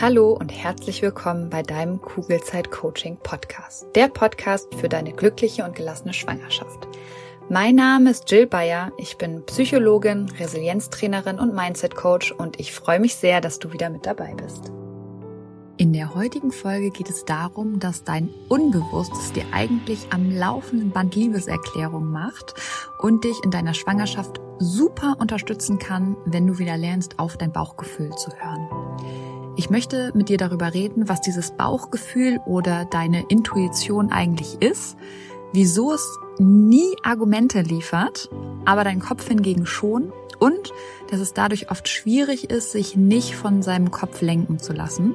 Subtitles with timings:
[0.00, 3.86] Hallo und herzlich willkommen bei deinem Kugelzeit Coaching Podcast.
[3.94, 6.88] Der Podcast für deine glückliche und gelassene Schwangerschaft.
[7.48, 8.90] Mein Name ist Jill Bayer.
[8.96, 13.90] Ich bin Psychologin, Resilienztrainerin und Mindset Coach und ich freue mich sehr, dass du wieder
[13.90, 14.72] mit dabei bist.
[15.76, 21.14] In der heutigen Folge geht es darum, dass dein Unbewusstes dir eigentlich am laufenden Band
[21.14, 22.54] Liebeserklärung macht
[22.98, 28.10] und dich in deiner Schwangerschaft super unterstützen kann, wenn du wieder lernst, auf dein Bauchgefühl
[28.16, 28.68] zu hören.
[29.54, 34.96] Ich möchte mit dir darüber reden, was dieses Bauchgefühl oder deine Intuition eigentlich ist,
[35.52, 38.30] wieso es nie Argumente liefert,
[38.64, 40.72] aber dein Kopf hingegen schon und
[41.10, 45.14] dass es dadurch oft schwierig ist, sich nicht von seinem Kopf lenken zu lassen.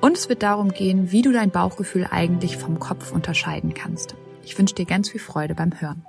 [0.00, 4.14] Und es wird darum gehen, wie du dein Bauchgefühl eigentlich vom Kopf unterscheiden kannst.
[4.42, 6.06] Ich wünsche dir ganz viel Freude beim Hören.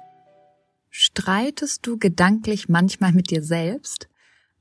[0.89, 4.07] Streitest du gedanklich manchmal mit dir selbst?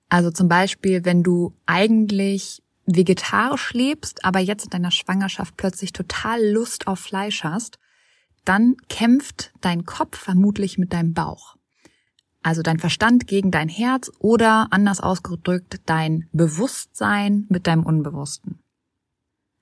[0.09, 6.45] Also zum Beispiel, wenn du eigentlich vegetarisch lebst, aber jetzt in deiner Schwangerschaft plötzlich total
[6.45, 7.79] Lust auf Fleisch hast,
[8.45, 11.57] dann kämpft dein Kopf vermutlich mit deinem Bauch.
[12.43, 18.61] Also dein Verstand gegen dein Herz oder anders ausgedrückt dein Bewusstsein mit deinem Unbewussten.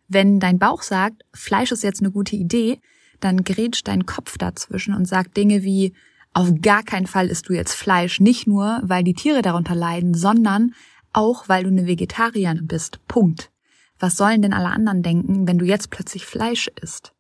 [0.07, 2.79] Wenn dein Bauch sagt, Fleisch ist jetzt eine gute Idee,
[3.21, 5.95] dann grätscht dein Kopf dazwischen und sagt Dinge wie,
[6.35, 10.15] auf gar keinen Fall isst du jetzt Fleisch, nicht nur, weil die Tiere darunter leiden,
[10.15, 10.75] sondern
[11.15, 13.01] auch weil du eine Vegetarierin bist.
[13.09, 13.51] Punkt.
[13.99, 17.15] Was sollen denn alle anderen denken, wenn du jetzt plötzlich Fleisch isst?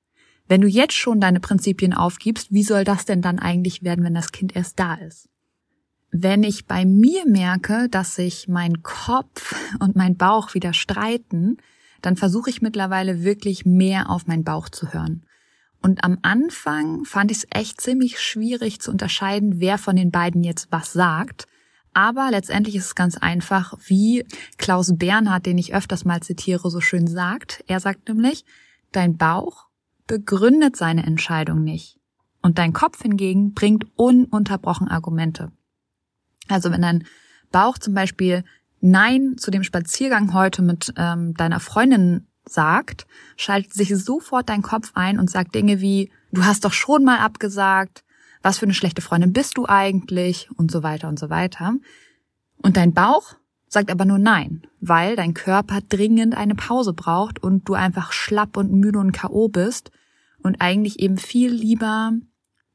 [0.47, 4.14] Wenn du jetzt schon deine Prinzipien aufgibst, wie soll das denn dann eigentlich werden, wenn
[4.14, 5.28] das Kind erst da ist?
[6.11, 11.56] Wenn ich bei mir merke, dass sich mein Kopf und mein Bauch wieder streiten,
[12.03, 15.25] dann versuche ich mittlerweile wirklich mehr auf meinen Bauch zu hören.
[15.81, 20.42] Und am Anfang fand ich es echt ziemlich schwierig zu unterscheiden, wer von den beiden
[20.42, 21.47] jetzt was sagt.
[21.95, 24.27] Aber letztendlich ist es ganz einfach, wie
[24.59, 27.64] Klaus Bernhard, den ich öfters mal zitiere, so schön sagt.
[27.69, 28.45] Er sagt nämlich,
[28.92, 29.69] dein Bauch
[30.06, 31.98] begründet seine Entscheidung nicht.
[32.42, 35.51] Und dein Kopf hingegen bringt ununterbrochen Argumente.
[36.48, 37.07] Also wenn dein
[37.51, 38.45] Bauch zum Beispiel
[38.80, 44.91] Nein zu dem Spaziergang heute mit ähm, deiner Freundin sagt, schaltet sich sofort dein Kopf
[44.95, 48.04] ein und sagt Dinge wie, du hast doch schon mal abgesagt,
[48.44, 51.74] was für eine schlechte Freundin bist du eigentlich und so weiter und so weiter.
[52.58, 53.34] Und dein Bauch
[53.68, 58.56] sagt aber nur nein, weil dein Körper dringend eine Pause braucht und du einfach schlapp
[58.56, 59.90] und müde und KO bist
[60.42, 62.12] und eigentlich eben viel lieber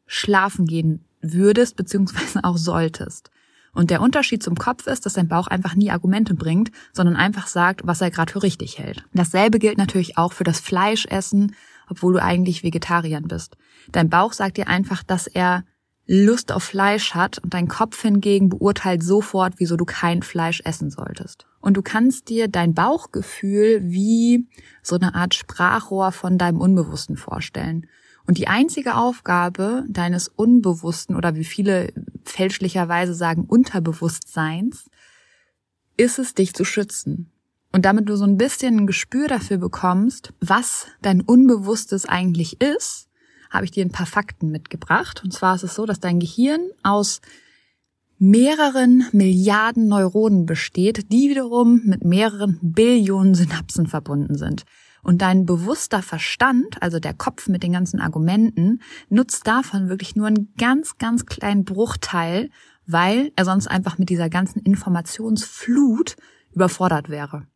[0.05, 3.29] schlafen gehen würdest, beziehungsweise auch solltest.
[3.71, 7.47] Und der Unterschied zum Kopf ist, dass dein Bauch einfach nie Argumente bringt, sondern einfach
[7.47, 9.05] sagt, was er gerade für richtig hält.
[9.13, 11.55] Dasselbe gilt natürlich auch für das Fleischessen
[11.89, 13.57] obwohl du eigentlich Vegetarier bist.
[13.91, 15.63] Dein Bauch sagt dir einfach, dass er
[16.11, 20.89] Lust auf Fleisch hat und dein Kopf hingegen beurteilt sofort, wieso du kein Fleisch essen
[20.89, 21.45] solltest.
[21.61, 24.47] Und du kannst dir dein Bauchgefühl wie
[24.81, 27.85] so eine Art Sprachrohr von deinem Unbewussten vorstellen.
[28.25, 34.89] Und die einzige Aufgabe deines Unbewussten oder wie viele fälschlicherweise sagen Unterbewusstseins
[35.95, 37.31] ist es, dich zu schützen.
[37.71, 43.07] Und damit du so ein bisschen ein Gespür dafür bekommst, was dein Unbewusstes eigentlich ist,
[43.49, 45.21] habe ich dir ein paar Fakten mitgebracht.
[45.23, 47.21] Und zwar ist es so, dass dein Gehirn aus
[48.17, 54.65] mehreren Milliarden Neuronen besteht, die wiederum mit mehreren Billionen Synapsen verbunden sind.
[55.01, 60.27] Und dein bewusster Verstand, also der Kopf mit den ganzen Argumenten, nutzt davon wirklich nur
[60.27, 62.49] einen ganz, ganz kleinen Bruchteil,
[62.85, 66.17] weil er sonst einfach mit dieser ganzen Informationsflut
[66.51, 67.47] überfordert wäre.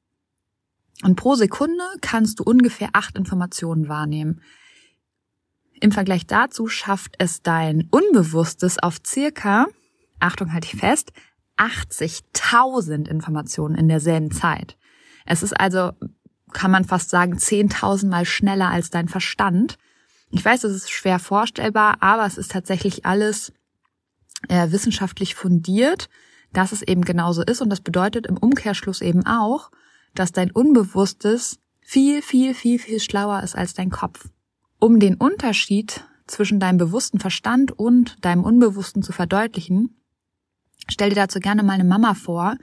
[1.02, 4.42] Und pro Sekunde kannst du ungefähr acht Informationen wahrnehmen.
[5.82, 9.68] Im Vergleich dazu schafft es dein Unbewusstes auf circa,
[10.20, 11.12] Achtung, halte ich fest,
[11.58, 14.78] 80.000 Informationen in derselben Zeit.
[15.26, 15.92] Es ist also,
[16.54, 19.78] kann man fast sagen, 10.000 mal schneller als dein Verstand.
[20.30, 23.52] Ich weiß, es ist schwer vorstellbar, aber es ist tatsächlich alles
[24.48, 26.10] äh, wissenschaftlich fundiert,
[26.54, 27.62] dass es eben genauso ist.
[27.62, 29.70] Und das bedeutet im Umkehrschluss eben auch,
[30.16, 34.30] dass dein Unbewusstes viel, viel, viel, viel schlauer ist als dein Kopf.
[34.80, 40.02] Um den Unterschied zwischen deinem bewussten Verstand und deinem Unbewussten zu verdeutlichen,
[40.88, 42.58] stell dir dazu gerne mal eine Mama vor,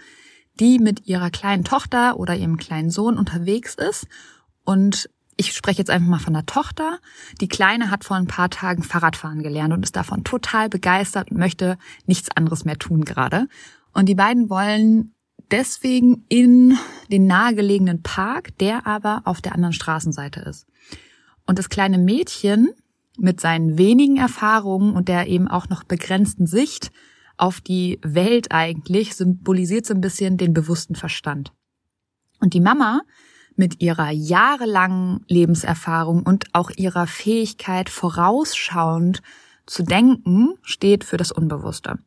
[0.58, 4.06] die mit ihrer kleinen Tochter oder ihrem kleinen Sohn unterwegs ist
[4.64, 5.08] und
[5.40, 6.98] ich spreche jetzt einfach mal von der Tochter.
[7.40, 11.38] Die Kleine hat vor ein paar Tagen Fahrradfahren gelernt und ist davon total begeistert und
[11.38, 13.48] möchte nichts anderes mehr tun gerade.
[13.94, 15.14] Und die beiden wollen
[15.50, 16.76] deswegen in
[17.10, 20.66] den nahegelegenen Park, der aber auf der anderen Straßenseite ist.
[21.46, 22.70] Und das kleine Mädchen
[23.18, 26.90] mit seinen wenigen Erfahrungen und der eben auch noch begrenzten Sicht
[27.36, 31.52] auf die Welt eigentlich symbolisiert so ein bisschen den bewussten Verstand.
[32.40, 33.00] Und die Mama
[33.56, 39.22] mit ihrer jahrelangen Lebenserfahrung und auch ihrer Fähigkeit vorausschauend
[39.66, 41.98] zu denken steht für das Unbewusste.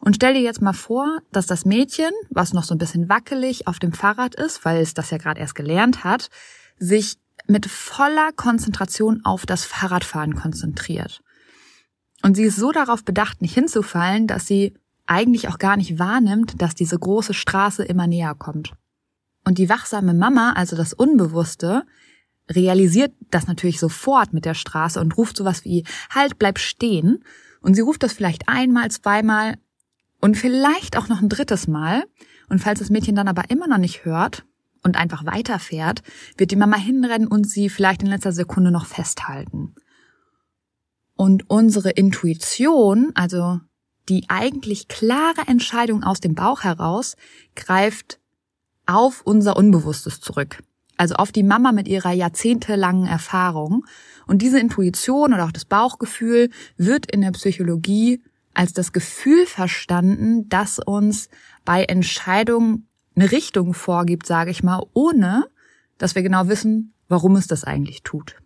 [0.00, 3.66] Und stell dir jetzt mal vor, dass das Mädchen, was noch so ein bisschen wackelig
[3.66, 6.30] auf dem Fahrrad ist, weil es das ja gerade erst gelernt hat,
[6.78, 11.22] sich mit voller Konzentration auf das Fahrradfahren konzentriert.
[12.22, 14.74] Und sie ist so darauf bedacht, nicht hinzufallen, dass sie
[15.06, 18.72] eigentlich auch gar nicht wahrnimmt, dass diese große Straße immer näher kommt.
[19.44, 21.84] Und die wachsame Mama, also das Unbewusste,
[22.48, 27.24] realisiert das natürlich sofort mit der Straße und ruft sowas wie, halt, bleib stehen.
[27.60, 29.56] Und sie ruft das vielleicht einmal, zweimal
[30.20, 32.04] und vielleicht auch noch ein drittes Mal.
[32.48, 34.44] Und falls das Mädchen dann aber immer noch nicht hört
[34.82, 36.02] und einfach weiterfährt,
[36.36, 39.74] wird die Mama hinrennen und sie vielleicht in letzter Sekunde noch festhalten.
[41.14, 43.60] Und unsere Intuition, also
[44.08, 47.16] die eigentlich klare Entscheidung aus dem Bauch heraus,
[47.54, 48.18] greift
[48.86, 50.62] auf unser Unbewusstes zurück.
[50.96, 53.86] Also auf die Mama mit ihrer jahrzehntelangen Erfahrung.
[54.26, 58.22] Und diese Intuition oder auch das Bauchgefühl wird in der Psychologie
[58.60, 61.30] als das Gefühl verstanden, das uns
[61.64, 62.86] bei Entscheidungen
[63.16, 65.46] eine Richtung vorgibt, sage ich mal, ohne
[65.96, 68.36] dass wir genau wissen, warum es das eigentlich tut.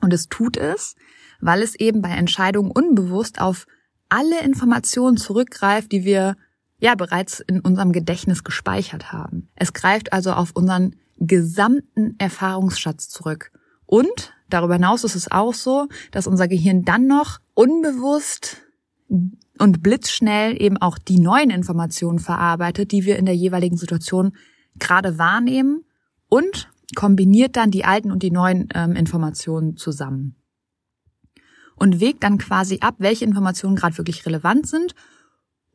[0.00, 0.96] Und es tut es,
[1.38, 3.66] weil es eben bei Entscheidungen unbewusst auf
[4.08, 6.36] alle Informationen zurückgreift, die wir
[6.78, 9.50] ja bereits in unserem Gedächtnis gespeichert haben.
[9.54, 13.52] Es greift also auf unseren gesamten Erfahrungsschatz zurück.
[13.84, 18.62] Und darüber hinaus ist es auch so, dass unser Gehirn dann noch unbewusst
[19.08, 24.32] und blitzschnell eben auch die neuen Informationen verarbeitet, die wir in der jeweiligen Situation
[24.78, 25.84] gerade wahrnehmen
[26.28, 30.36] und kombiniert dann die alten und die neuen ähm, Informationen zusammen.
[31.74, 34.94] Und wägt dann quasi ab, welche Informationen gerade wirklich relevant sind,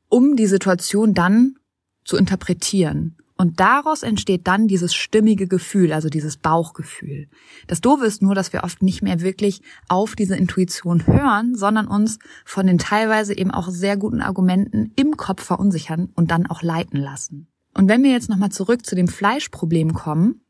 [0.09, 1.55] um die Situation dann
[2.03, 3.17] zu interpretieren.
[3.41, 7.27] Und daraus entsteht dann dieses stimmige Gefühl, also dieses Bauchgefühl.
[7.65, 11.87] Das Doofe ist nur, dass wir oft nicht mehr wirklich auf diese Intuition hören, sondern
[11.87, 16.61] uns von den teilweise eben auch sehr guten Argumenten im Kopf verunsichern und dann auch
[16.61, 17.47] leiten lassen.
[17.73, 20.41] Und wenn wir jetzt nochmal zurück zu dem Fleischproblem kommen,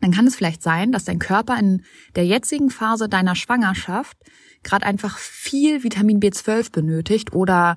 [0.00, 1.82] dann kann es vielleicht sein, dass dein Körper in
[2.16, 4.16] der jetzigen Phase deiner Schwangerschaft
[4.62, 7.76] gerade einfach viel Vitamin B12 benötigt oder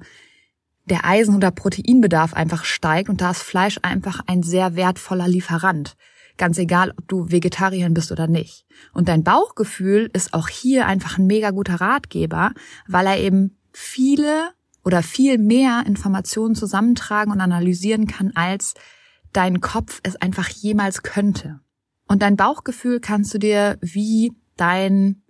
[0.91, 5.95] der Eisen- oder Proteinbedarf einfach steigt und da ist Fleisch einfach ein sehr wertvoller Lieferant.
[6.37, 8.65] Ganz egal, ob du Vegetarierin bist oder nicht.
[8.93, 12.51] Und dein Bauchgefühl ist auch hier einfach ein mega guter Ratgeber,
[12.87, 14.49] weil er eben viele
[14.83, 18.73] oder viel mehr Informationen zusammentragen und analysieren kann, als
[19.31, 21.61] dein Kopf es einfach jemals könnte.
[22.09, 25.23] Und dein Bauchgefühl kannst du dir wie dein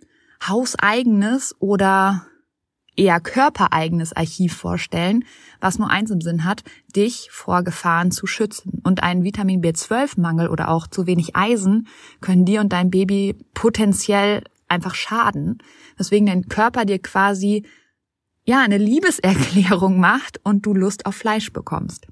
[0.44, 2.26] hauseigenes oder
[2.96, 5.24] eher körpereigenes Archiv vorstellen,
[5.60, 6.62] was nur eins im Sinn hat,
[6.94, 8.80] dich vor Gefahren zu schützen.
[8.84, 11.88] Und ein Vitamin B12-Mangel oder auch zu wenig Eisen
[12.20, 15.58] können dir und deinem Baby potenziell einfach schaden,
[15.96, 17.64] weswegen dein Körper dir quasi
[18.44, 22.06] ja eine Liebeserklärung macht und du Lust auf Fleisch bekommst.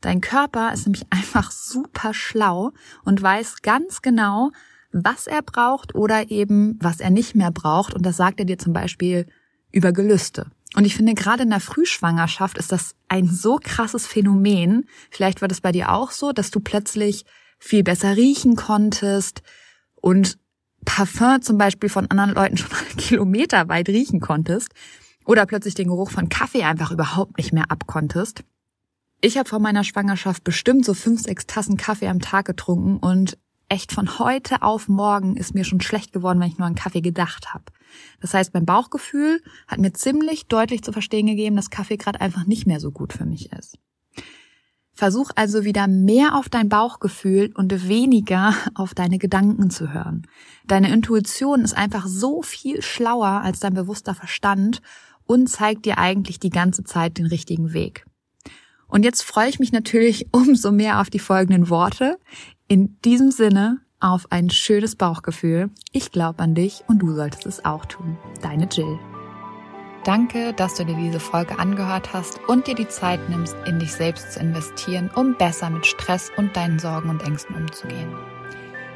[0.00, 2.72] Dein Körper ist nämlich einfach super schlau
[3.04, 4.50] und weiß ganz genau,
[4.92, 7.94] was er braucht oder eben was er nicht mehr braucht.
[7.94, 9.26] Und das sagt er dir zum Beispiel
[9.72, 10.50] über Gelüste.
[10.76, 14.86] Und ich finde, gerade in der Frühschwangerschaft ist das ein so krasses Phänomen.
[15.10, 17.24] Vielleicht war das bei dir auch so, dass du plötzlich
[17.58, 19.42] viel besser riechen konntest
[20.00, 20.38] und
[20.84, 24.70] Parfum zum Beispiel von anderen Leuten schon kilometerweit riechen konntest
[25.24, 28.44] oder plötzlich den Geruch von Kaffee einfach überhaupt nicht mehr abkonntest.
[29.20, 33.36] Ich habe vor meiner Schwangerschaft bestimmt so fünf, sechs Tassen Kaffee am Tag getrunken und
[33.70, 37.00] echt von heute auf morgen ist mir schon schlecht geworden, wenn ich nur an Kaffee
[37.00, 37.64] gedacht habe.
[38.20, 42.46] Das heißt, mein Bauchgefühl hat mir ziemlich deutlich zu verstehen gegeben, dass Kaffee gerade einfach
[42.46, 43.78] nicht mehr so gut für mich ist.
[44.92, 50.26] Versuch also wieder mehr auf dein Bauchgefühl und weniger auf deine Gedanken zu hören.
[50.66, 54.82] Deine Intuition ist einfach so viel schlauer als dein bewusster Verstand
[55.24, 58.04] und zeigt dir eigentlich die ganze Zeit den richtigen Weg.
[58.88, 62.18] Und jetzt freue ich mich natürlich umso mehr auf die folgenden Worte.
[62.72, 65.70] In diesem Sinne auf ein schönes Bauchgefühl.
[65.90, 68.16] Ich glaube an dich und du solltest es auch tun.
[68.42, 68.96] Deine Jill.
[70.04, 73.92] Danke, dass du dir diese Folge angehört hast und dir die Zeit nimmst, in dich
[73.92, 78.14] selbst zu investieren, um besser mit Stress und deinen Sorgen und Ängsten umzugehen.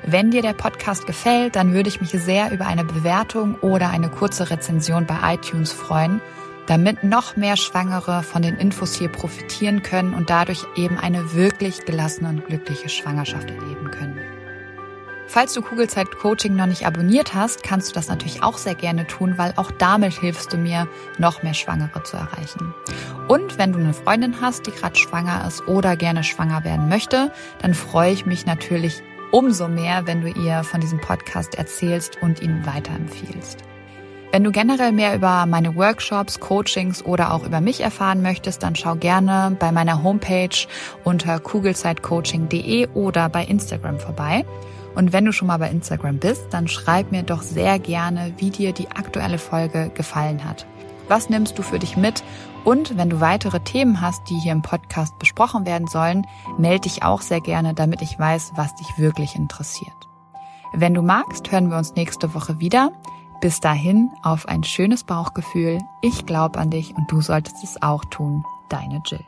[0.07, 4.09] Wenn dir der Podcast gefällt, dann würde ich mich sehr über eine Bewertung oder eine
[4.09, 6.21] kurze Rezension bei iTunes freuen,
[6.67, 11.85] damit noch mehr Schwangere von den Infos hier profitieren können und dadurch eben eine wirklich
[11.85, 14.19] gelassene und glückliche Schwangerschaft erleben können.
[15.27, 19.07] Falls du Kugelzeit Coaching noch nicht abonniert hast, kannst du das natürlich auch sehr gerne
[19.07, 20.87] tun, weil auch damit hilfst du mir,
[21.19, 22.75] noch mehr Schwangere zu erreichen.
[23.27, 27.33] Und wenn du eine Freundin hast, die gerade schwanger ist oder gerne schwanger werden möchte,
[27.61, 29.03] dann freue ich mich natürlich
[29.33, 33.65] umso mehr, wenn du ihr von diesem Podcast erzählst und ihn weiterempfiehlst.
[34.35, 38.75] Wenn du generell mehr über meine Workshops, Coachings oder auch über mich erfahren möchtest, dann
[38.75, 40.67] schau gerne bei meiner Homepage
[41.05, 44.45] unter kugelzeitcoaching.de oder bei Instagram vorbei.
[44.97, 48.51] Und wenn du schon mal bei Instagram bist, dann schreib mir doch sehr gerne, wie
[48.51, 50.67] dir die aktuelle Folge gefallen hat.
[51.07, 52.25] Was nimmst du für dich mit?
[52.65, 56.27] Und wenn du weitere Themen hast, die hier im Podcast besprochen werden sollen,
[56.59, 59.95] melde dich auch sehr gerne, damit ich weiß, was dich wirklich interessiert.
[60.73, 62.91] Wenn du magst, hören wir uns nächste Woche wieder.
[63.41, 65.79] Bis dahin auf ein schönes Bauchgefühl.
[66.01, 68.45] Ich glaube an dich und du solltest es auch tun.
[68.69, 69.25] Deine Jill.